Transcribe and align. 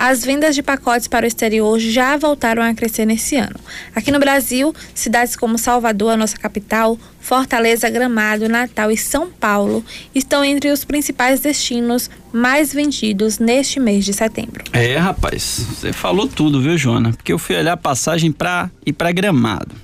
as 0.00 0.24
vendas 0.24 0.54
de 0.54 0.62
pacotes 0.62 1.08
para 1.08 1.24
o 1.24 1.26
exterior 1.26 1.76
já 1.80 2.16
voltaram 2.16 2.62
a 2.62 2.72
crescer 2.72 3.04
nesse 3.04 3.34
ano. 3.34 3.56
Aqui 3.92 4.12
no 4.12 4.20
Brasil, 4.20 4.72
cidades 4.94 5.34
como 5.34 5.58
Salvador, 5.58 6.12
a 6.12 6.16
nossa 6.16 6.38
capital, 6.38 6.96
Fortaleza, 7.20 7.90
Gramado, 7.90 8.48
Natal 8.48 8.92
e 8.92 8.96
São 8.96 9.28
Paulo 9.28 9.84
estão 10.14 10.44
entre 10.44 10.70
os 10.70 10.84
principais 10.84 11.40
destinos 11.40 12.08
mais 12.32 12.72
vendidos 12.72 13.40
neste 13.40 13.80
mês 13.80 14.04
de 14.04 14.12
setembro. 14.12 14.62
É, 14.72 14.96
rapaz, 14.96 15.66
você 15.68 15.92
falou 15.92 16.28
tudo, 16.28 16.62
viu, 16.62 16.78
Joana? 16.78 17.10
Porque 17.10 17.32
eu 17.32 17.38
fui 17.38 17.56
olhar 17.56 17.72
a 17.72 17.76
passagem 17.76 18.30
para 18.30 18.70
ir 18.86 18.92
para 18.92 19.10
Gramado. 19.10 19.74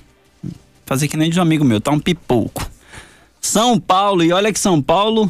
Fazer 0.85 1.09
que 1.09 1.17
nem 1.17 1.29
de 1.29 1.37
um 1.37 1.41
amigo 1.41 1.65
meu, 1.65 1.81
tá 1.81 1.91
um 1.91 1.99
pipoco. 1.99 2.65
São 3.41 3.77
Paulo, 3.77 4.23
e 4.23 4.31
olha 4.31 4.53
que 4.53 4.59
São 4.61 4.81
Paulo 4.81 5.29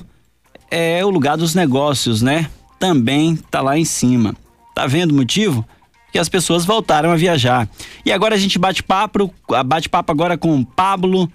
é 0.69 1.03
o 1.03 1.09
lugar 1.09 1.37
dos 1.37 1.55
negócios, 1.55 2.21
né? 2.21 2.51
Também 2.77 3.35
tá 3.49 3.61
lá 3.61 3.79
em 3.79 3.85
cima. 3.85 4.35
Tá 4.75 4.85
vendo 4.85 5.11
o 5.11 5.15
motivo? 5.15 5.65
Que 6.11 6.19
as 6.19 6.27
pessoas 6.27 6.65
voltaram 6.65 7.11
a 7.11 7.15
viajar. 7.15 7.67
E 8.05 8.11
agora 8.11 8.35
a 8.35 8.37
gente 8.37 8.59
bate 8.59 8.83
papo, 8.83 9.33
bate 9.65 9.87
papo 9.87 10.11
agora 10.11 10.37
com 10.37 10.63
Pablo 10.63 11.31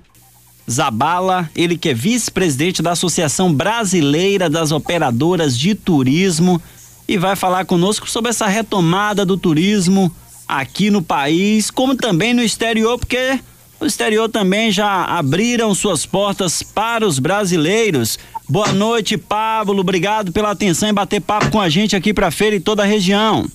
Zabala, 0.70 1.50
ele 1.56 1.76
que 1.76 1.88
é 1.88 1.94
vice-presidente 1.94 2.82
da 2.82 2.92
Associação 2.92 3.52
Brasileira 3.52 4.48
das 4.48 4.70
Operadoras 4.70 5.58
de 5.58 5.74
Turismo 5.74 6.62
e 7.08 7.18
vai 7.18 7.34
falar 7.34 7.64
conosco 7.64 8.08
sobre 8.08 8.30
essa 8.30 8.46
retomada 8.46 9.24
do 9.24 9.36
turismo 9.36 10.14
aqui 10.46 10.90
no 10.90 11.02
país, 11.02 11.70
como 11.70 11.96
também 11.96 12.32
no 12.32 12.42
exterior, 12.42 12.98
porque 12.98 13.40
o 13.80 13.86
exterior 13.86 14.28
também 14.28 14.70
já 14.70 15.04
abriram 15.04 15.74
suas 15.74 16.04
portas 16.04 16.62
para 16.62 17.06
os 17.06 17.18
brasileiros. 17.18 18.18
Boa 18.50 18.72
noite, 18.72 19.16
Pablo. 19.16 19.78
Obrigado 19.78 20.32
pela 20.32 20.50
atenção 20.50 20.88
e 20.88 20.92
bater 20.92 21.20
papo 21.20 21.52
com 21.52 21.60
a 21.60 21.68
gente 21.68 21.94
aqui 21.94 22.12
para 22.12 22.26
a 22.26 22.30
feira 22.32 22.56
e 22.56 22.60
toda 22.60 22.82
a 22.82 22.84
região. 22.84 23.48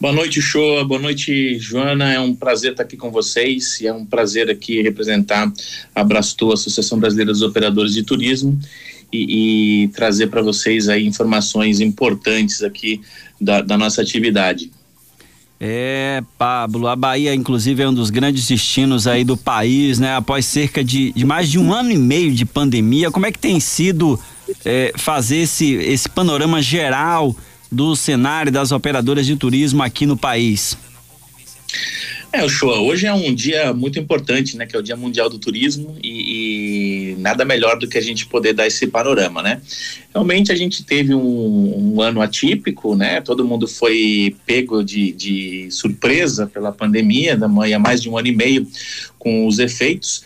Boa 0.00 0.12
noite, 0.12 0.42
Shoa. 0.42 0.84
Boa 0.84 1.00
noite, 1.00 1.56
Joana. 1.60 2.12
É 2.12 2.18
um 2.18 2.34
prazer 2.34 2.72
estar 2.72 2.82
aqui 2.82 2.96
com 2.96 3.12
vocês 3.12 3.80
e 3.80 3.86
é 3.86 3.92
um 3.92 4.04
prazer 4.04 4.50
aqui 4.50 4.82
representar 4.82 5.52
a 5.94 6.02
Brastu, 6.02 6.52
Associação 6.52 6.98
Brasileira 6.98 7.30
dos 7.30 7.42
Operadores 7.42 7.94
de 7.94 8.02
Turismo, 8.02 8.58
e, 9.12 9.84
e 9.84 9.88
trazer 9.90 10.26
para 10.26 10.42
vocês 10.42 10.88
aí 10.88 11.06
informações 11.06 11.78
importantes 11.78 12.64
aqui 12.64 13.00
da, 13.40 13.60
da 13.60 13.78
nossa 13.78 14.02
atividade. 14.02 14.72
É, 15.58 16.22
Pablo, 16.36 16.86
a 16.86 16.94
Bahia, 16.94 17.34
inclusive, 17.34 17.82
é 17.82 17.88
um 17.88 17.94
dos 17.94 18.10
grandes 18.10 18.46
destinos 18.46 19.06
aí 19.06 19.24
do 19.24 19.36
país, 19.36 19.98
né? 19.98 20.14
Após 20.14 20.44
cerca 20.44 20.84
de, 20.84 21.12
de 21.12 21.24
mais 21.24 21.50
de 21.50 21.58
um 21.58 21.72
ano 21.72 21.90
e 21.90 21.96
meio 21.96 22.32
de 22.32 22.44
pandemia, 22.44 23.10
como 23.10 23.24
é 23.24 23.32
que 23.32 23.38
tem 23.38 23.58
sido 23.58 24.20
é, 24.64 24.92
fazer 24.96 25.38
esse, 25.38 25.72
esse 25.74 26.08
panorama 26.08 26.60
geral 26.60 27.34
do 27.72 27.96
cenário 27.96 28.52
das 28.52 28.70
operadoras 28.70 29.24
de 29.24 29.34
turismo 29.34 29.82
aqui 29.82 30.04
no 30.04 30.16
país? 30.16 30.76
É, 32.36 32.44
o 32.44 32.50
show. 32.50 32.70
Hoje 32.86 33.06
é 33.06 33.14
um 33.14 33.34
dia 33.34 33.72
muito 33.72 33.98
importante, 33.98 34.58
né? 34.58 34.66
Que 34.66 34.76
é 34.76 34.78
o 34.78 34.82
Dia 34.82 34.94
Mundial 34.94 35.30
do 35.30 35.38
Turismo 35.38 35.96
e, 36.04 37.14
e 37.14 37.16
nada 37.18 37.46
melhor 37.46 37.78
do 37.78 37.88
que 37.88 37.96
a 37.96 38.00
gente 38.00 38.26
poder 38.26 38.52
dar 38.52 38.66
esse 38.66 38.86
panorama, 38.88 39.42
né? 39.42 39.62
Realmente 40.12 40.52
a 40.52 40.54
gente 40.54 40.84
teve 40.84 41.14
um, 41.14 41.94
um 41.94 42.02
ano 42.02 42.20
atípico, 42.20 42.94
né? 42.94 43.22
Todo 43.22 43.42
mundo 43.42 43.66
foi 43.66 44.36
pego 44.44 44.84
de, 44.84 45.12
de 45.12 45.68
surpresa 45.70 46.46
pela 46.46 46.70
pandemia, 46.70 47.38
da 47.38 47.46
há 47.46 47.78
mais 47.78 48.02
de 48.02 48.10
um 48.10 48.18
ano 48.18 48.28
e 48.28 48.36
meio 48.36 48.66
com 49.18 49.46
os 49.46 49.58
efeitos 49.58 50.22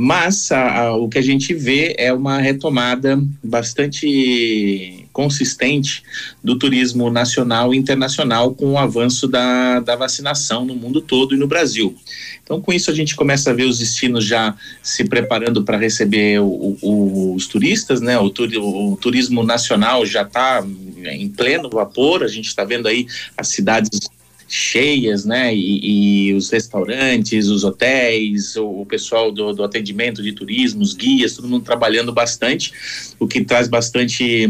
mas 0.00 0.52
a, 0.52 0.82
a, 0.82 0.96
o 0.96 1.08
que 1.08 1.18
a 1.18 1.22
gente 1.22 1.52
vê 1.52 1.92
é 1.98 2.12
uma 2.12 2.38
retomada 2.38 3.20
bastante 3.42 4.97
consistente 5.18 6.04
do 6.44 6.56
turismo 6.56 7.10
nacional 7.10 7.74
e 7.74 7.76
internacional 7.76 8.54
com 8.54 8.74
o 8.74 8.78
avanço 8.78 9.26
da, 9.26 9.80
da 9.80 9.96
vacinação 9.96 10.64
no 10.64 10.76
mundo 10.76 11.00
todo 11.00 11.34
e 11.34 11.36
no 11.36 11.48
Brasil. 11.48 11.96
Então, 12.44 12.60
com 12.60 12.72
isso, 12.72 12.88
a 12.88 12.94
gente 12.94 13.16
começa 13.16 13.50
a 13.50 13.52
ver 13.52 13.64
os 13.64 13.80
destinos 13.80 14.24
já 14.24 14.54
se 14.80 15.02
preparando 15.02 15.64
para 15.64 15.76
receber 15.76 16.40
o, 16.40 16.78
o, 16.80 17.34
os 17.34 17.48
turistas, 17.48 18.00
né? 18.00 18.16
O, 18.16 18.26
o 18.26 18.96
turismo 18.96 19.42
nacional 19.42 20.06
já 20.06 20.22
está 20.22 20.64
em 21.04 21.28
pleno 21.28 21.68
vapor, 21.68 22.22
a 22.22 22.28
gente 22.28 22.46
está 22.46 22.62
vendo 22.62 22.86
aí 22.86 23.04
as 23.36 23.48
cidades 23.48 23.98
cheias, 24.46 25.24
né? 25.24 25.52
E, 25.54 26.28
e, 26.28 26.34
os 26.34 26.48
restaurantes, 26.48 27.48
os 27.48 27.64
hotéis, 27.64 28.54
o, 28.54 28.82
o 28.82 28.86
pessoal 28.86 29.30
do, 29.30 29.52
do, 29.52 29.64
atendimento 29.64 30.22
de 30.22 30.32
turismo, 30.32 30.80
os 30.80 30.94
guias, 30.94 31.34
todo 31.34 31.48
mundo 31.48 31.64
trabalhando 31.64 32.12
bastante, 32.12 32.72
o 33.18 33.26
que 33.26 33.44
traz 33.44 33.68
bastante 33.68 34.48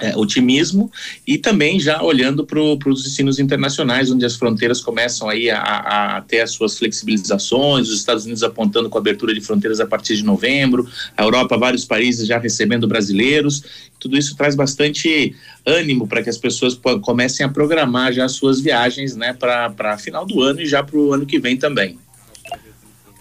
é, 0.00 0.16
otimismo 0.16 0.90
e 1.26 1.36
também 1.36 1.78
já 1.78 2.02
olhando 2.02 2.46
para 2.46 2.60
os 2.60 3.02
destinos 3.02 3.38
internacionais, 3.38 4.10
onde 4.10 4.24
as 4.24 4.36
fronteiras 4.36 4.80
começam 4.80 5.28
aí 5.28 5.50
a, 5.50 5.60
a, 5.60 6.20
ter 6.22 6.40
as 6.40 6.52
suas 6.52 6.78
flexibilizações, 6.78 7.88
os 7.88 7.98
Estados 7.98 8.24
Unidos 8.24 8.42
apontando 8.42 8.88
com 8.88 8.96
a 8.98 9.00
abertura 9.00 9.34
de 9.34 9.40
fronteiras 9.40 9.80
a 9.80 9.86
partir 9.86 10.16
de 10.16 10.24
novembro, 10.24 10.88
a 11.16 11.22
Europa, 11.22 11.58
vários 11.58 11.84
países 11.84 12.26
já 12.26 12.38
recebendo 12.38 12.88
brasileiros, 12.88 13.64
tudo 13.98 14.16
isso 14.16 14.36
traz 14.36 14.54
bastante 14.54 15.34
ânimo 15.64 16.06
para 16.06 16.22
que 16.22 16.30
as 16.30 16.38
pessoas 16.38 16.78
comecem 17.02 17.44
a 17.44 17.48
programar 17.48 18.12
já 18.12 18.24
as 18.24 18.32
suas 18.32 18.60
viagens, 18.60 19.14
né, 19.14 19.32
para 19.32 19.98
final 19.98 20.26
do 20.26 20.40
ano 20.40 20.60
e 20.60 20.66
já 20.66 20.82
para 20.82 20.98
o 20.98 21.12
ano 21.12 21.26
que 21.26 21.38
vem 21.38 21.56
também. 21.56 21.98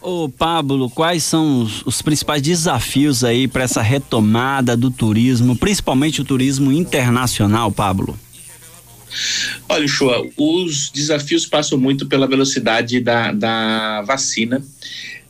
Ô 0.02 0.28
Pablo, 0.28 0.90
quais 0.90 1.24
são 1.24 1.62
os, 1.62 1.86
os 1.86 2.02
principais 2.02 2.42
desafios 2.42 3.24
aí 3.24 3.48
para 3.48 3.64
essa 3.64 3.84
retomada 3.84 4.76
do 4.76 4.90
turismo, 4.90 5.56
principalmente 5.56 6.22
o 6.22 6.26
turismo 6.26 6.72
internacional, 6.72 7.72
Pablo? 7.72 8.18
Olha, 9.70 9.88
Chua, 9.88 10.28
os 10.36 10.90
desafios 10.90 11.46
passam 11.46 11.78
muito 11.78 12.08
pela 12.08 12.26
velocidade 12.26 13.00
da, 13.00 13.32
da 13.32 14.02
vacina 14.02 14.64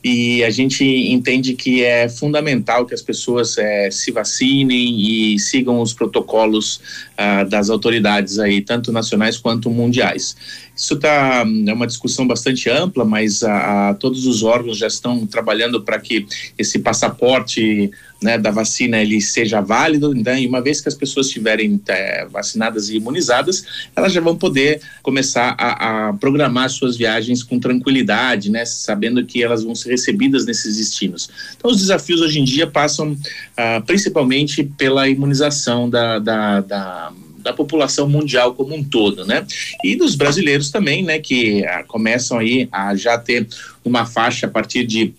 e 0.03 0.43
a 0.43 0.49
gente 0.49 0.83
entende 0.83 1.53
que 1.53 1.83
é 1.83 2.09
fundamental 2.09 2.85
que 2.85 2.93
as 2.93 3.01
pessoas 3.01 3.57
é, 3.57 3.91
se 3.91 4.11
vacinem 4.11 4.99
e 4.99 5.39
sigam 5.39 5.79
os 5.79 5.93
protocolos 5.93 6.81
ah, 7.15 7.43
das 7.43 7.69
autoridades 7.69 8.39
aí, 8.39 8.61
tanto 8.61 8.91
nacionais 8.91 9.37
quanto 9.37 9.69
mundiais. 9.69 10.35
Isso 10.75 10.97
tá, 10.97 11.45
é 11.67 11.73
uma 11.73 11.85
discussão 11.85 12.25
bastante 12.25 12.67
ampla, 12.67 13.05
mas 13.05 13.43
a, 13.43 13.89
a 13.89 13.93
todos 13.93 14.25
os 14.25 14.41
órgãos 14.41 14.77
já 14.77 14.87
estão 14.87 15.27
trabalhando 15.27 15.83
para 15.83 15.99
que 15.99 16.25
esse 16.57 16.79
passaporte 16.79 17.91
né, 18.21 18.37
da 18.37 18.51
vacina 18.51 19.01
ele 19.01 19.19
seja 19.19 19.61
válido, 19.61 20.13
né, 20.13 20.41
e 20.41 20.47
uma 20.47 20.61
vez 20.61 20.79
que 20.79 20.87
as 20.87 20.95
pessoas 20.95 21.27
estiverem 21.27 21.81
é, 21.87 22.25
vacinadas 22.25 22.89
e 22.89 22.97
imunizadas, 22.97 23.63
elas 23.95 24.13
já 24.13 24.21
vão 24.21 24.37
poder 24.37 24.79
começar 25.01 25.55
a, 25.57 26.09
a, 26.09 26.13
programar 26.13 26.69
suas 26.69 26.95
viagens 26.95 27.41
com 27.41 27.59
tranquilidade, 27.59 28.51
né, 28.51 28.63
sabendo 28.63 29.25
que 29.25 29.43
elas 29.43 29.63
vão 29.63 29.73
ser 29.73 29.89
recebidas 29.89 30.45
nesses 30.45 30.77
destinos. 30.77 31.29
Então, 31.57 31.71
os 31.71 31.77
desafios 31.77 32.21
hoje 32.21 32.39
em 32.39 32.43
dia 32.43 32.67
passam 32.67 33.17
ah, 33.57 33.81
principalmente 33.85 34.63
pela 34.63 35.07
imunização 35.09 35.89
da, 35.89 36.19
da, 36.19 36.61
da 36.61 37.11
da 37.41 37.51
população 37.51 38.07
mundial 38.07 38.53
como 38.53 38.75
um 38.75 38.83
todo, 38.83 39.25
né? 39.25 39.45
E 39.83 39.95
dos 39.95 40.13
brasileiros 40.13 40.69
também, 40.69 41.03
né? 41.03 41.19
Que 41.19 41.65
ah, 41.65 41.83
começam 41.83 42.37
aí 42.37 42.69
a 42.71 42.95
já 42.95 43.17
ter 43.17 43.47
uma 43.83 44.05
faixa 44.05 44.45
a 44.45 44.49
partir 44.49 44.85
de 44.85 45.13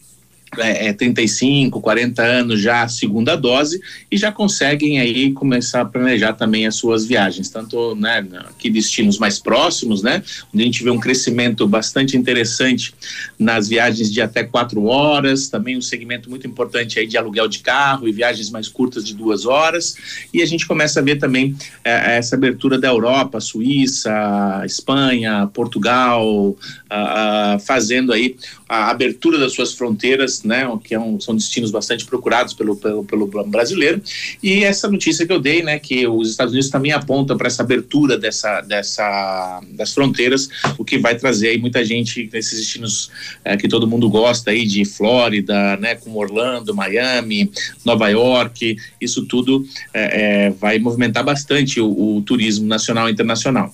é, 0.59 0.89
é, 0.89 0.93
35, 0.93 1.81
40 1.81 2.23
anos 2.23 2.61
já 2.61 2.83
a 2.83 2.89
segunda 2.89 3.37
dose 3.37 3.81
e 4.11 4.19
já 4.19 4.31
conseguem 4.31 5.01
aí 5.01 5.33
começar 5.33 5.81
a 5.81 5.85
planejar 5.85 6.35
também 6.35 6.67
as 6.67 6.75
suas 6.75 7.07
viagens, 7.07 7.49
tanto 7.49 7.95
né, 7.95 8.27
aqui 8.51 8.69
destinos 8.69 9.19
mais 9.19 9.39
próximos, 9.39 10.03
né, 10.03 10.23
onde 10.53 10.63
a 10.63 10.67
gente 10.67 10.85
vê 10.85 10.91
um 10.91 11.01
crescimento 11.01 11.67
bastante 11.67 12.19
interessante 12.19 12.95
nas 13.39 13.67
viagens 13.67 14.13
de 14.13 14.21
até 14.21 14.45
quatro 14.45 14.85
horas, 14.85 15.49
também 15.49 15.77
um 15.77 15.81
segmento 15.81 16.29
muito 16.29 16.47
importante 16.47 16.99
aí 16.99 17.07
de 17.07 17.17
aluguel 17.17 17.49
de 17.49 17.61
carro 17.61 18.07
e 18.07 18.13
viagens 18.13 18.51
mais 18.51 18.69
curtas 18.69 19.05
de 19.07 19.15
duas 19.15 19.47
horas, 19.47 19.97
e 20.35 20.43
a 20.43 20.47
gente 20.47 20.67
começa 20.67 21.01
a 21.01 21.03
ver 21.03 21.17
também 21.17 21.57
é, 21.83 22.19
essa 22.19 22.37
abertura 22.37 22.79
da 22.79 22.89
Europa, 22.89 23.41
Suíça, 23.41 24.63
Espanha, 24.67 25.47
Portugal, 25.47 26.55
a, 26.91 27.55
a, 27.55 27.59
fazendo 27.59 28.13
aí 28.13 28.37
a 28.73 28.89
abertura 28.89 29.39
das 29.39 29.53
suas 29.53 29.75
fronteiras, 29.75 30.43
né, 30.45 30.67
que 30.83 30.95
é 30.95 30.99
um, 30.99 31.21
são 31.21 31.37
destinos 31.37 31.71
bastante 31.71 32.07
procurados 32.07 32.55
pelo, 32.55 32.75
pelo, 32.75 33.05
pelo 33.05 33.27
brasileiro. 33.45 34.01
E 34.43 34.65
essa 34.65 34.91
notícia 34.91 35.27
que 35.27 35.33
eu 35.33 35.39
dei, 35.39 35.63
né, 35.63 35.79
que 35.79 36.07
os 36.09 36.31
Estados 36.31 36.55
Unidos 36.55 36.71
também 36.71 36.91
apontam 36.91 37.37
para 37.37 37.49
essa 37.49 37.63
abertura 37.63 38.17
dessa, 38.17 38.63
dessa, 38.63 39.61
das 39.73 39.93
fronteiras, 39.93 40.49
o 40.79 40.87
que 40.87 40.97
vai 40.97 41.15
trazer 41.15 41.49
aí 41.49 41.59
muita 41.59 41.85
gente 41.85 42.31
nesses 42.33 42.61
destinos 42.61 43.11
é, 43.45 43.59
que 43.59 43.69
todo 43.69 43.87
mundo 43.87 44.09
gosta 44.09 44.53
aí 44.53 44.67
de 44.67 44.87
Flórida, 44.87 45.77
né, 45.77 45.95
como 45.97 46.19
Orlando, 46.19 46.75
Miami, 46.75 47.53
Nova 47.85 48.09
York, 48.09 48.79
isso 48.99 49.27
tudo 49.27 49.67
é, 49.93 50.49
vai 50.49 50.79
movimentar 50.79 51.23
bastante 51.23 51.79
o, 51.79 52.17
o 52.17 52.23
turismo 52.23 52.67
nacional 52.67 53.07
e 53.11 53.13
internacional. 53.13 53.71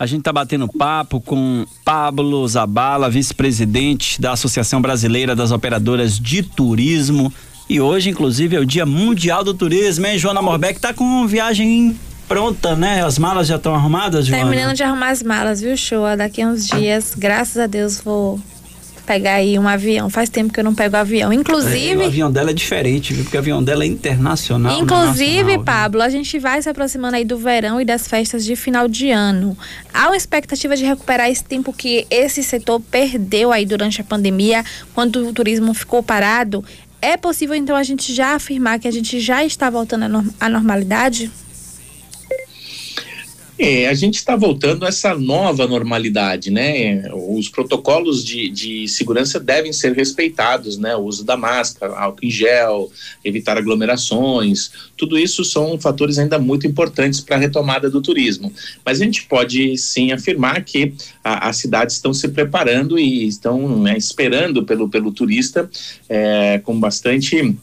A 0.00 0.06
gente 0.06 0.20
está 0.20 0.32
batendo 0.32 0.66
papo 0.66 1.20
com 1.20 1.66
Pablo 1.84 2.48
Zabala, 2.48 3.10
vice-presidente 3.10 4.18
da 4.18 4.32
Associação 4.32 4.80
Brasileira 4.80 5.36
das 5.36 5.50
Operadoras 5.50 6.18
de 6.18 6.42
Turismo. 6.42 7.30
E 7.68 7.82
hoje, 7.82 8.08
inclusive, 8.08 8.56
é 8.56 8.58
o 8.58 8.64
Dia 8.64 8.86
Mundial 8.86 9.44
do 9.44 9.52
Turismo, 9.52 10.06
hein? 10.06 10.16
Joana 10.16 10.40
Morbeck 10.40 10.80
tá 10.80 10.94
com 10.94 11.26
viagem 11.26 11.94
pronta, 12.26 12.74
né? 12.74 13.04
As 13.04 13.18
malas 13.18 13.46
já 13.46 13.56
estão 13.56 13.74
arrumadas, 13.74 14.24
Joana? 14.24 14.44
Terminando 14.44 14.74
de 14.74 14.82
arrumar 14.82 15.10
as 15.10 15.22
malas, 15.22 15.60
viu, 15.60 15.76
show? 15.76 16.16
Daqui 16.16 16.40
a 16.40 16.48
uns 16.48 16.66
dias, 16.66 17.14
graças 17.14 17.58
a 17.58 17.66
Deus, 17.66 18.00
vou 18.00 18.40
pegar 19.00 19.34
aí 19.34 19.58
um 19.58 19.66
avião. 19.66 20.08
Faz 20.08 20.28
tempo 20.28 20.52
que 20.52 20.60
eu 20.60 20.64
não 20.64 20.74
pego 20.74 20.96
avião. 20.96 21.32
Inclusive. 21.32 21.92
É, 21.92 21.96
o 21.96 22.06
avião 22.06 22.30
dela 22.30 22.50
é 22.50 22.54
diferente, 22.54 23.12
viu? 23.12 23.24
Porque 23.24 23.36
o 23.36 23.40
avião 23.40 23.62
dela 23.62 23.84
é 23.84 23.86
internacional. 23.86 24.78
Inclusive, 24.78 25.58
Pablo, 25.64 26.02
a 26.02 26.08
gente 26.08 26.38
vai 26.38 26.60
se 26.62 26.68
aproximando 26.68 27.16
aí 27.16 27.24
do 27.24 27.36
verão 27.36 27.80
e 27.80 27.84
das 27.84 28.06
festas 28.06 28.44
de 28.44 28.56
final 28.56 28.88
de 28.88 29.10
ano. 29.10 29.56
Há 29.92 30.06
uma 30.06 30.16
expectativa 30.16 30.76
de 30.76 30.84
recuperar 30.84 31.30
esse 31.30 31.44
tempo 31.44 31.72
que 31.72 32.06
esse 32.10 32.42
setor 32.42 32.80
perdeu 32.80 33.52
aí 33.52 33.66
durante 33.66 34.00
a 34.00 34.04
pandemia, 34.04 34.64
quando 34.94 35.28
o 35.28 35.32
turismo 35.32 35.72
ficou 35.74 36.02
parado. 36.02 36.64
É 37.02 37.16
possível 37.16 37.54
então 37.54 37.74
a 37.76 37.82
gente 37.82 38.14
já 38.14 38.34
afirmar 38.34 38.78
que 38.78 38.86
a 38.86 38.90
gente 38.90 39.20
já 39.20 39.44
está 39.44 39.70
voltando 39.70 40.32
à 40.38 40.48
normalidade? 40.48 41.30
É, 43.62 43.88
a 43.88 43.92
gente 43.92 44.14
está 44.14 44.34
voltando 44.36 44.86
a 44.86 44.88
essa 44.88 45.14
nova 45.14 45.66
normalidade, 45.66 46.50
né? 46.50 47.10
Os 47.12 47.46
protocolos 47.46 48.24
de, 48.24 48.48
de 48.48 48.88
segurança 48.88 49.38
devem 49.38 49.70
ser 49.70 49.92
respeitados, 49.92 50.78
né? 50.78 50.96
O 50.96 51.00
uso 51.00 51.26
da 51.26 51.36
máscara, 51.36 51.94
álcool 51.94 52.24
em 52.24 52.30
gel, 52.30 52.90
evitar 53.22 53.58
aglomerações, 53.58 54.70
tudo 54.96 55.18
isso 55.18 55.44
são 55.44 55.78
fatores 55.78 56.18
ainda 56.18 56.38
muito 56.38 56.66
importantes 56.66 57.20
para 57.20 57.36
a 57.36 57.38
retomada 57.38 57.90
do 57.90 58.00
turismo. 58.00 58.50
Mas 58.82 58.98
a 58.98 59.04
gente 59.04 59.24
pode 59.24 59.76
sim 59.76 60.10
afirmar 60.10 60.64
que 60.64 60.94
as 61.22 61.58
cidades 61.58 61.96
estão 61.96 62.14
se 62.14 62.28
preparando 62.28 62.98
e 62.98 63.28
estão 63.28 63.78
né, 63.78 63.94
esperando 63.94 64.64
pelo, 64.64 64.88
pelo 64.88 65.12
turista 65.12 65.68
é, 66.08 66.62
com 66.64 66.80
bastante 66.80 67.54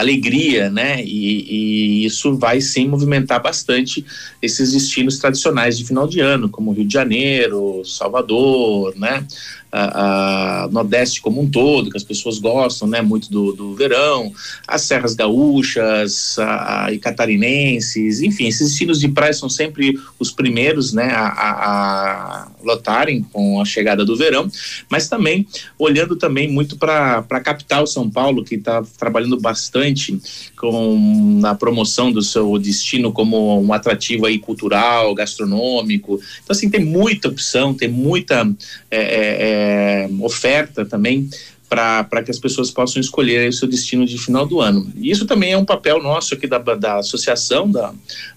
alegria, 0.00 0.70
né? 0.70 1.02
E, 1.02 2.02
e, 2.02 2.04
isso 2.06 2.36
vai 2.36 2.60
sim 2.60 2.88
movimentar 2.88 3.42
bastante 3.42 4.04
esses 4.40 4.72
destinos 4.72 5.18
tradicionais 5.18 5.76
de 5.78 5.84
final 5.84 6.06
de 6.06 6.20
ano, 6.20 6.48
como 6.48 6.72
Rio 6.72 6.86
de 6.86 6.92
Janeiro, 6.92 7.82
Salvador, 7.84 8.94
né? 8.96 9.26
A, 9.72 10.68
Nordeste 10.70 11.20
como 11.20 11.40
um 11.40 11.50
todo, 11.50 11.90
que 11.90 11.96
as 11.96 12.04
pessoas 12.04 12.38
gostam 12.38 12.88
né, 12.88 13.02
muito 13.02 13.30
do, 13.30 13.52
do 13.52 13.74
verão, 13.74 14.32
as 14.66 14.82
Serras 14.82 15.14
Gaúchas 15.14 16.38
a, 16.38 16.86
a, 16.86 16.92
e 16.92 16.98
catarinenses, 16.98 18.20
enfim, 18.22 18.46
esses 18.46 18.68
destinos 18.70 19.00
de 19.00 19.08
praia 19.08 19.32
são 19.32 19.48
sempre 19.48 19.98
os 20.18 20.30
primeiros 20.30 20.92
né, 20.92 21.10
a, 21.12 22.48
lotarem 22.62 23.22
com 23.22 23.60
a 23.60 23.64
chegada 23.64 24.04
do 24.04 24.16
verão, 24.16 24.50
mas 24.90 25.08
também 25.08 25.46
olhando 25.78 26.16
também 26.16 26.50
muito 26.50 26.76
para 26.76 27.24
a 27.28 27.40
capital 27.40 27.86
São 27.86 28.08
Paulo, 28.10 28.44
que 28.44 28.56
está 28.56 28.82
trabalhando 28.98 29.38
bastante 29.40 30.20
com 30.56 31.40
a 31.44 31.54
promoção 31.54 32.10
do 32.12 32.22
seu 32.22 32.58
destino 32.58 33.12
como 33.12 33.60
um 33.60 33.72
atrativo 33.72 34.26
aí 34.26 34.38
cultural, 34.38 35.14
gastronômico. 35.14 36.20
Então, 36.42 36.54
assim, 36.54 36.68
tem 36.68 36.84
muita 36.84 37.28
opção, 37.28 37.74
tem 37.74 37.88
muita. 37.88 38.48
É, 38.90 39.00
é, 39.00 39.57
é, 39.58 40.08
oferta 40.20 40.84
também 40.84 41.28
para 41.68 42.22
que 42.24 42.30
as 42.30 42.38
pessoas 42.38 42.70
possam 42.70 42.98
escolher 42.98 43.46
o 43.46 43.52
seu 43.52 43.68
destino 43.68 44.06
de 44.06 44.16
final 44.16 44.46
do 44.46 44.58
ano. 44.58 44.90
Isso 44.96 45.26
também 45.26 45.52
é 45.52 45.58
um 45.58 45.66
papel 45.66 46.02
nosso 46.02 46.32
aqui 46.32 46.46
da, 46.46 46.58
da 46.58 46.96
associação, 46.96 47.70
da, 47.70 47.92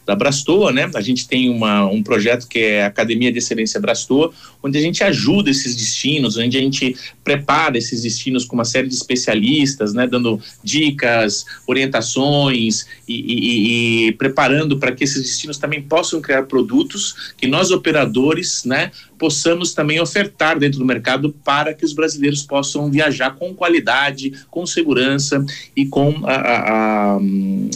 da 0.06 0.16
Brastoa, 0.16 0.72
né? 0.72 0.90
A 0.96 1.02
gente 1.02 1.28
tem 1.28 1.50
uma, 1.50 1.86
um 1.86 2.02
projeto 2.02 2.48
que 2.48 2.60
é 2.60 2.84
a 2.84 2.88
Academia 2.88 3.32
de 3.32 3.38
Excelência 3.38 3.80
Brastoa, 3.80 4.32
onde 4.64 4.78
a 4.78 4.82
gente 4.82 5.04
ajuda 5.04 5.50
esses 5.50 5.76
destinos, 5.76 6.38
onde 6.38 6.58
a 6.58 6.62
gente 6.62 6.96
prepara 7.24 7.78
esses 7.78 8.02
destinos 8.02 8.46
com 8.46 8.56
uma 8.56 8.66
série 8.66 8.88
de 8.88 8.96
especialistas, 8.96 9.94
né? 9.94 10.08
Dando 10.08 10.40
dicas, 10.64 11.46
orientações 11.68 12.86
e, 13.08 13.14
e, 13.14 14.08
e 14.08 14.12
preparando 14.14 14.78
para 14.78 14.92
que 14.92 15.04
esses 15.04 15.22
destinos 15.22 15.58
também 15.58 15.82
possam 15.82 16.22
criar 16.22 16.44
produtos 16.44 17.34
que 17.38 17.48
nós 17.48 17.72
operadores, 17.72 18.64
né? 18.66 18.92
Possamos 19.18 19.74
também 19.74 20.00
ofertar 20.00 20.58
dentro 20.58 20.80
do 20.80 20.86
mercado 20.86 21.34
para 21.44 21.74
que 21.74 21.86
os 21.86 21.94
brasileiros 21.94 22.44
possam 22.44 22.90
viajar 22.90 23.36
com 23.36 23.54
qualidade, 23.54 24.34
com 24.50 24.66
segurança 24.66 25.46
e 25.76 25.86
com 25.86 26.26
a, 26.26 26.34
a, 26.34 27.16
a, 27.16 27.20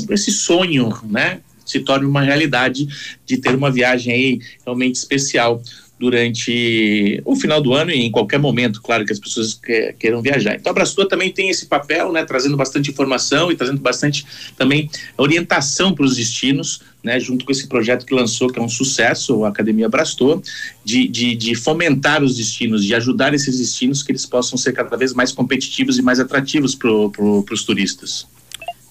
esse 0.09 0.31
sonho, 0.31 0.91
né? 1.03 1.41
Se 1.65 1.79
torne 1.79 2.05
uma 2.05 2.21
realidade 2.21 2.87
de 3.25 3.37
ter 3.37 3.55
uma 3.55 3.71
viagem 3.71 4.13
aí 4.13 4.39
realmente 4.65 4.95
especial 4.95 5.61
durante 5.97 7.21
o 7.23 7.35
final 7.35 7.61
do 7.61 7.73
ano 7.73 7.89
e 7.89 8.01
em 8.01 8.11
qualquer 8.11 8.37
momento, 8.37 8.81
claro 8.81 9.05
que 9.05 9.13
as 9.13 9.19
pessoas 9.19 9.59
queiram 9.97 10.21
viajar. 10.21 10.55
Então 10.55 10.71
a 10.71 10.73
Brastua 10.73 11.07
também 11.07 11.31
tem 11.31 11.49
esse 11.49 11.67
papel, 11.67 12.11
né, 12.11 12.25
trazendo 12.25 12.57
bastante 12.57 12.91
informação 12.91 13.51
e 13.51 13.55
trazendo 13.55 13.79
bastante 13.79 14.25
também 14.57 14.89
orientação 15.17 15.93
para 15.93 16.05
os 16.05 16.17
destinos, 16.17 16.81
né, 17.01 17.19
junto 17.19 17.45
com 17.45 17.51
esse 17.51 17.67
projeto 17.67 18.05
que 18.05 18.13
lançou, 18.13 18.49
que 18.49 18.59
é 18.59 18.61
um 18.61 18.69
sucesso, 18.69 19.45
a 19.45 19.49
Academia 19.49 19.87
Brastua, 19.87 20.41
de, 20.83 21.07
de, 21.07 21.35
de 21.35 21.55
fomentar 21.55 22.23
os 22.23 22.35
destinos, 22.35 22.83
de 22.83 22.93
ajudar 22.93 23.33
esses 23.33 23.57
destinos 23.57 24.03
que 24.03 24.11
eles 24.11 24.25
possam 24.25 24.57
ser 24.57 24.73
cada 24.73 24.97
vez 24.97 25.13
mais 25.13 25.31
competitivos 25.31 25.97
e 25.97 26.01
mais 26.01 26.19
atrativos 26.19 26.75
para 26.75 26.89
pro, 27.09 27.45
os 27.49 27.63
turistas. 27.63 28.27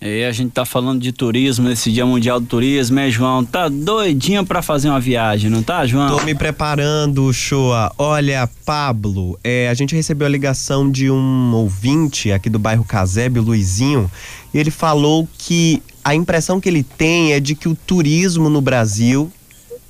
E 0.07 0.23
a 0.23 0.33
gente 0.33 0.53
tá 0.53 0.67
falando 0.67 1.01
de 1.01 1.13
turismo 1.13 1.67
nesse 1.67 1.91
Dia 1.91 2.05
Mundial 2.05 2.39
do 2.39 2.45
Turismo, 2.45 2.99
é, 2.99 3.11
João? 3.11 3.43
Tá 3.43 3.71
doidinho 3.71 4.45
para 4.45 4.61
fazer 4.61 4.91
uma 4.91 5.01
viagem, 5.01 5.49
não 5.49 5.63
tá, 5.63 5.87
João? 5.87 6.19
Tô 6.19 6.23
me 6.23 6.35
preparando, 6.35 7.33
Shoa. 7.33 7.91
Olha, 7.97 8.47
Pablo, 8.67 9.39
é, 9.43 9.67
a 9.71 9.73
gente 9.73 9.95
recebeu 9.95 10.27
a 10.27 10.31
ligação 10.31 10.91
de 10.91 11.11
um 11.11 11.55
ouvinte 11.55 12.31
aqui 12.31 12.51
do 12.51 12.59
bairro 12.59 12.85
Casebe, 12.85 13.41
o 13.41 13.43
Luizinho, 13.43 14.11
e 14.53 14.59
ele 14.59 14.71
falou 14.71 15.27
que 15.39 15.83
a 16.05 16.15
impressão 16.15 16.61
que 16.61 16.69
ele 16.69 16.83
tem 16.83 17.33
é 17.33 17.41
de 17.41 17.55
que 17.55 17.67
o 17.67 17.75
turismo 17.75 18.51
no 18.51 18.61
Brasil 18.61 19.33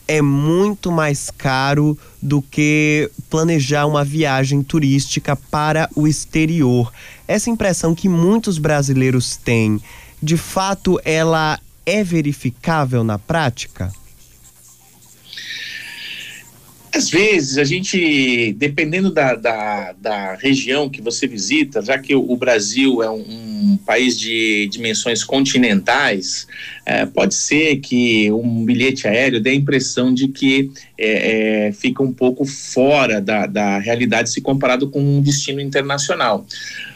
é 0.07 0.23
muito 0.23 0.93
mais 0.93 1.29
caro 1.29 1.99
do 2.23 2.41
que 2.41 3.11
planejar 3.29 3.87
uma 3.87 4.05
viagem 4.05 4.63
turística 4.63 5.35
para 5.35 5.91
o 5.97 6.07
exterior. 6.07 6.93
Essa 7.27 7.51
impressão 7.51 7.97
que 7.97 8.09
muitos 8.09 8.59
brasileiros 8.59 9.37
têm 9.37 9.81
de 10.25 10.39
fato 10.39 10.99
ela 11.05 11.61
é 11.85 12.03
verificável 12.03 13.05
na 13.05 13.19
prática? 13.19 13.93
Às 16.95 17.11
vezes, 17.11 17.59
a 17.59 17.65
gente, 17.65 18.53
dependendo 18.53 19.11
da, 19.11 19.35
da, 19.35 19.93
da, 20.01 20.35
região 20.37 20.89
que 20.89 21.03
você 21.03 21.27
visita, 21.27 21.83
já 21.83 21.99
que 21.99 22.15
o 22.15 22.37
Brasil 22.37 23.03
é 23.03 23.11
um, 23.11 23.25
um 23.73 23.77
país 23.85 24.17
de 24.17 24.69
dimensões 24.71 25.25
continentais, 25.25 26.47
é, 26.87 27.05
pode 27.05 27.35
ser 27.35 27.81
que 27.81 28.31
um 28.31 28.65
bilhete 28.65 29.09
aéreo 29.09 29.41
dê 29.41 29.51
a 29.51 29.55
impressão 29.55 30.15
de 30.15 30.29
que 30.29 30.71
é, 30.97 31.67
é, 31.67 31.73
fica 31.73 32.01
um 32.01 32.13
pouco 32.13 32.45
fora 32.45 33.21
da, 33.21 33.47
da 33.47 33.79
realidade 33.79 34.31
se 34.31 34.41
comparado 34.41 34.89
com 34.89 35.01
um 35.01 35.21
destino 35.21 35.61
internacional. 35.61 36.47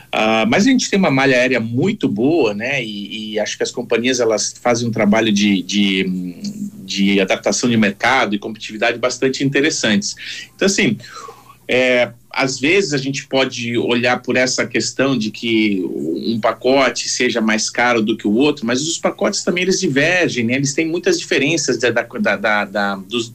Uh, 0.08 0.48
mas 0.48 0.66
a 0.66 0.70
gente 0.70 0.88
tem 0.88 0.98
uma 0.98 1.10
malha 1.10 1.36
aérea 1.36 1.60
muito 1.60 2.08
boa, 2.08 2.54
né? 2.54 2.82
E, 2.82 3.32
e, 3.32 3.40
acho 3.40 3.58
que 3.58 3.62
as 3.62 3.70
companhias 3.70 4.20
elas 4.20 4.54
fazem 4.58 4.88
um 4.88 4.90
trabalho 4.90 5.30
de, 5.30 5.62
de, 5.62 6.06
de 6.88 7.20
adaptação 7.20 7.68
de 7.68 7.76
mercado 7.76 8.34
e 8.34 8.38
competitividade 8.38 8.98
bastante 8.98 9.44
interessantes. 9.44 10.16
Então, 10.54 10.66
assim, 10.66 10.96
é, 11.68 12.10
às 12.30 12.58
vezes 12.58 12.94
a 12.94 12.98
gente 12.98 13.26
pode 13.26 13.76
olhar 13.76 14.22
por 14.22 14.36
essa 14.36 14.66
questão 14.66 15.16
de 15.18 15.30
que 15.30 15.84
um 15.84 16.40
pacote 16.40 17.08
seja 17.08 17.40
mais 17.40 17.68
caro 17.68 18.00
do 18.00 18.16
que 18.16 18.26
o 18.26 18.32
outro, 18.32 18.64
mas 18.64 18.80
os 18.82 18.96
pacotes 18.96 19.44
também 19.44 19.64
eles 19.64 19.78
divergem, 19.78 20.44
né? 20.44 20.54
Eles 20.54 20.72
têm 20.72 20.86
muitas 20.86 21.18
diferenças 21.18 21.78
da, 21.78 21.90
da, 21.90 22.36
da, 22.36 22.64
da 22.64 22.96
dos, 22.96 23.34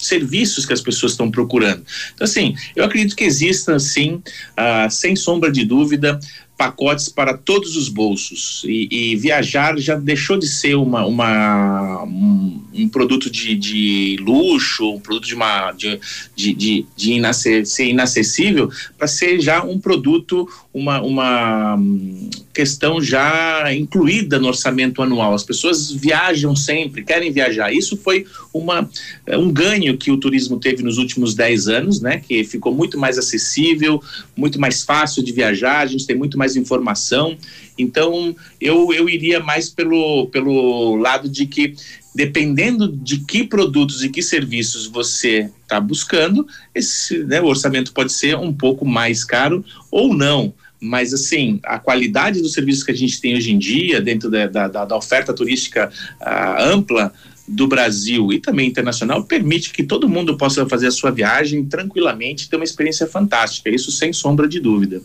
serviços 0.00 0.66
que 0.66 0.72
as 0.72 0.80
pessoas 0.80 1.12
estão 1.12 1.30
procurando. 1.30 1.84
Então, 2.14 2.24
assim, 2.24 2.54
eu 2.74 2.84
acredito 2.84 3.14
que 3.14 3.24
exista, 3.24 3.78
sim, 3.78 4.14
uh, 4.14 4.90
sem 4.90 5.14
sombra 5.14 5.52
de 5.52 5.64
dúvida, 5.64 6.18
pacotes 6.60 7.08
para 7.08 7.32
todos 7.32 7.74
os 7.74 7.88
bolsos 7.88 8.62
e, 8.66 8.86
e, 8.90 9.16
viajar 9.16 9.78
já 9.78 9.94
deixou 9.94 10.36
de 10.36 10.46
ser 10.46 10.74
uma, 10.74 11.06
uma 11.06 12.04
um, 12.04 12.62
um, 12.74 12.86
produto 12.86 13.30
de, 13.30 13.54
de, 13.54 14.18
luxo, 14.20 14.90
um 14.90 15.00
produto 15.00 15.26
de 15.26 15.34
uma 15.34 15.72
de, 15.72 15.98
de, 16.36 16.52
de, 16.52 16.86
de 16.94 17.64
ser 17.64 17.86
inacessível 17.86 18.70
para 18.98 19.06
ser 19.06 19.40
já 19.40 19.62
um 19.62 19.78
produto, 19.78 20.46
uma, 20.74 21.00
uma 21.00 21.78
questão 22.52 23.00
já 23.00 23.72
incluída 23.72 24.38
no 24.38 24.48
orçamento 24.48 25.00
anual. 25.00 25.32
As 25.32 25.44
pessoas 25.44 25.90
viajam 25.90 26.54
sempre, 26.54 27.02
querem 27.02 27.32
viajar. 27.32 27.72
Isso 27.72 27.96
foi 27.96 28.26
uma, 28.52 28.88
um 29.28 29.50
ganho 29.50 29.96
que 29.96 30.10
o 30.10 30.18
turismo 30.18 30.58
teve 30.58 30.82
nos 30.82 30.98
últimos 30.98 31.34
10 31.34 31.68
anos, 31.68 32.00
né? 32.02 32.20
Que 32.20 32.44
ficou 32.44 32.74
muito 32.74 32.98
mais 32.98 33.16
acessível, 33.16 34.02
muito 34.36 34.60
mais 34.60 34.82
fácil 34.82 35.22
de 35.22 35.32
viajar, 35.32 35.80
a 35.80 35.86
gente 35.86 36.06
tem 36.06 36.16
muito 36.16 36.36
mais 36.36 36.49
mais 36.50 36.56
informação. 36.56 37.36
Então, 37.78 38.34
eu, 38.60 38.92
eu 38.92 39.08
iria 39.08 39.40
mais 39.40 39.70
pelo, 39.70 40.26
pelo 40.26 40.96
lado 40.96 41.28
de 41.28 41.46
que, 41.46 41.74
dependendo 42.14 42.88
de 42.88 43.18
que 43.18 43.44
produtos 43.44 44.02
e 44.02 44.08
que 44.08 44.22
serviços 44.22 44.86
você 44.86 45.50
está 45.62 45.80
buscando, 45.80 46.46
esse 46.74 47.18
né, 47.24 47.40
o 47.40 47.46
orçamento 47.46 47.92
pode 47.92 48.12
ser 48.12 48.36
um 48.36 48.52
pouco 48.52 48.84
mais 48.84 49.24
caro 49.24 49.64
ou 49.90 50.14
não 50.14 50.52
mas 50.82 51.12
assim 51.12 51.60
a 51.62 51.78
qualidade 51.78 52.40
dos 52.40 52.54
serviços 52.54 52.82
que 52.82 52.90
a 52.90 52.96
gente 52.96 53.20
tem 53.20 53.36
hoje 53.36 53.52
em 53.52 53.58
dia 53.58 54.00
dentro 54.00 54.30
da, 54.30 54.46
da, 54.46 54.66
da 54.86 54.96
oferta 54.96 55.34
turística 55.34 55.92
uh, 56.22 56.62
ampla 56.72 57.12
do 57.46 57.66
Brasil 57.66 58.32
e 58.32 58.40
também 58.40 58.66
internacional 58.66 59.22
permite 59.24 59.72
que 59.72 59.82
todo 59.82 60.08
mundo 60.08 60.38
possa 60.38 60.64
fazer 60.66 60.86
a 60.86 60.90
sua 60.90 61.10
viagem 61.10 61.66
tranquilamente, 61.66 62.48
ter 62.48 62.56
uma 62.56 62.64
experiência 62.64 63.06
fantástica, 63.06 63.68
isso 63.68 63.92
sem 63.92 64.10
sombra 64.10 64.48
de 64.48 64.58
dúvida. 64.58 65.02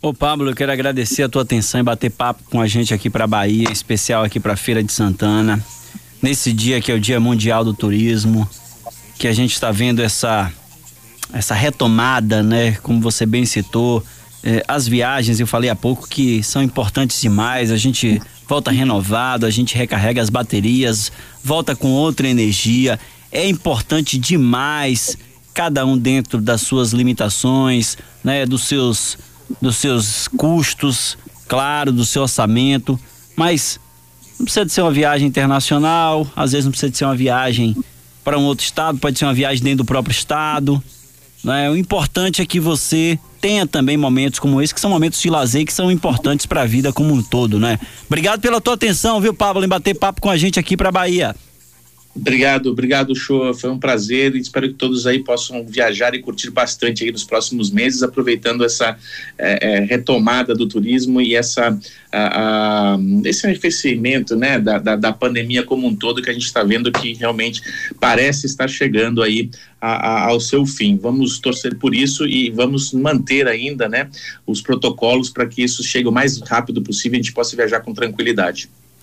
Ô 0.00 0.14
Pablo, 0.14 0.48
eu 0.48 0.54
quero 0.54 0.70
agradecer 0.70 1.24
a 1.24 1.28
tua 1.28 1.42
atenção 1.42 1.80
e 1.80 1.82
bater 1.82 2.08
papo 2.08 2.44
com 2.48 2.60
a 2.60 2.68
gente 2.68 2.94
aqui 2.94 3.10
para 3.10 3.26
Bahia, 3.26 3.68
especial 3.72 4.22
aqui 4.22 4.38
para 4.38 4.54
Feira 4.56 4.80
de 4.80 4.92
Santana. 4.92 5.60
Nesse 6.22 6.52
dia 6.52 6.80
que 6.80 6.92
é 6.92 6.94
o 6.94 7.00
Dia 7.00 7.18
Mundial 7.18 7.64
do 7.64 7.74
Turismo, 7.74 8.48
que 9.18 9.26
a 9.26 9.32
gente 9.32 9.54
está 9.54 9.72
vendo 9.72 10.00
essa 10.00 10.52
essa 11.32 11.52
retomada, 11.52 12.44
né? 12.44 12.78
Como 12.80 13.00
você 13.00 13.26
bem 13.26 13.44
citou, 13.44 14.04
eh, 14.44 14.62
as 14.68 14.86
viagens, 14.86 15.40
eu 15.40 15.48
falei 15.48 15.68
há 15.68 15.74
pouco 15.74 16.08
que 16.08 16.44
são 16.44 16.62
importantes 16.62 17.20
demais. 17.20 17.72
A 17.72 17.76
gente 17.76 18.22
volta 18.46 18.70
renovado, 18.70 19.46
a 19.46 19.50
gente 19.50 19.76
recarrega 19.76 20.22
as 20.22 20.30
baterias, 20.30 21.10
volta 21.42 21.74
com 21.74 21.88
outra 21.88 22.28
energia. 22.28 23.00
É 23.32 23.48
importante 23.48 24.16
demais, 24.16 25.18
cada 25.52 25.84
um 25.84 25.98
dentro 25.98 26.40
das 26.40 26.60
suas 26.60 26.92
limitações, 26.92 27.98
né? 28.22 28.46
Dos 28.46 28.62
seus 28.62 29.18
dos 29.60 29.76
seus 29.76 30.28
custos, 30.28 31.16
claro, 31.46 31.92
do 31.92 32.04
seu 32.04 32.22
orçamento, 32.22 32.98
mas 33.36 33.80
não 34.38 34.44
precisa 34.44 34.64
de 34.64 34.72
ser 34.72 34.82
uma 34.82 34.92
viagem 34.92 35.26
internacional, 35.26 36.26
às 36.36 36.52
vezes 36.52 36.64
não 36.64 36.70
precisa 36.70 36.90
de 36.90 36.98
ser 36.98 37.04
uma 37.04 37.16
viagem 37.16 37.76
para 38.22 38.38
um 38.38 38.44
outro 38.44 38.64
estado, 38.64 38.98
pode 38.98 39.18
ser 39.18 39.24
uma 39.24 39.34
viagem 39.34 39.62
dentro 39.64 39.78
do 39.78 39.84
próprio 39.84 40.12
estado. 40.12 40.82
Né? 41.42 41.70
O 41.70 41.76
importante 41.76 42.42
é 42.42 42.46
que 42.46 42.60
você 42.60 43.18
tenha 43.40 43.66
também 43.66 43.96
momentos 43.96 44.38
como 44.38 44.60
esse, 44.60 44.74
que 44.74 44.80
são 44.80 44.90
momentos 44.90 45.20
de 45.20 45.30
lazer 45.30 45.64
que 45.64 45.72
são 45.72 45.90
importantes 45.90 46.44
para 46.44 46.62
a 46.62 46.66
vida 46.66 46.92
como 46.92 47.14
um 47.14 47.22
todo, 47.22 47.58
né? 47.58 47.78
Obrigado 48.06 48.40
pela 48.40 48.60
tua 48.60 48.74
atenção, 48.74 49.20
viu, 49.20 49.32
Pablo, 49.32 49.64
em 49.64 49.68
bater 49.68 49.94
papo 49.94 50.20
com 50.20 50.28
a 50.28 50.36
gente 50.36 50.58
aqui 50.58 50.76
para 50.76 50.90
Bahia. 50.90 51.34
Obrigado, 52.20 52.70
obrigado, 52.70 53.14
show. 53.14 53.54
Foi 53.54 53.70
um 53.70 53.78
prazer 53.78 54.34
e 54.34 54.40
espero 54.40 54.68
que 54.68 54.74
todos 54.74 55.06
aí 55.06 55.20
possam 55.20 55.64
viajar 55.64 56.14
e 56.14 56.18
curtir 56.18 56.50
bastante 56.50 57.04
aí 57.04 57.12
nos 57.12 57.22
próximos 57.22 57.70
meses, 57.70 58.02
aproveitando 58.02 58.64
essa 58.64 58.98
é, 59.38 59.76
é, 59.76 59.80
retomada 59.80 60.52
do 60.52 60.66
turismo 60.66 61.20
e 61.20 61.36
essa 61.36 61.78
a, 62.10 62.94
a, 62.94 62.98
esse 63.24 63.46
arrefecimento, 63.46 64.34
né, 64.34 64.58
da, 64.58 64.78
da, 64.78 64.96
da, 64.96 65.12
pandemia 65.12 65.62
como 65.62 65.86
um 65.86 65.94
todo 65.94 66.20
que 66.20 66.28
a 66.28 66.32
gente 66.32 66.46
está 66.46 66.64
vendo 66.64 66.90
que 66.90 67.12
realmente 67.12 67.62
parece 68.00 68.46
estar 68.46 68.66
chegando 68.66 69.22
aí 69.22 69.48
a, 69.80 70.24
ao 70.24 70.40
seu 70.40 70.66
fim. 70.66 70.96
Vamos 70.96 71.38
torcer 71.38 71.76
por 71.76 71.94
isso 71.94 72.26
e 72.26 72.50
vamos 72.50 72.92
manter 72.92 73.46
ainda, 73.46 73.88
né, 73.88 74.08
os 74.44 74.60
protocolos 74.60 75.30
para 75.30 75.46
que 75.46 75.62
isso 75.62 75.84
chegue 75.84 76.08
o 76.08 76.12
mais 76.12 76.40
rápido 76.40 76.82
possível 76.82 77.16
e 77.16 77.20
a 77.20 77.22
gente 77.22 77.32
possa 77.32 77.54
viajar 77.54 77.80
com 77.80 77.94
tranquilidade. 77.94 78.68